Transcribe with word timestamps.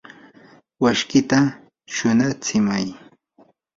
washkita 0.83 1.39
shunatsimay. 1.93 2.87